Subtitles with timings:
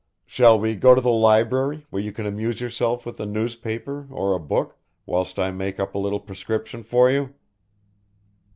[0.25, 4.33] Shall we go to the library where you can amuse yourself with the newspaper or
[4.33, 7.35] a book whilst I make up a little prescription for you?"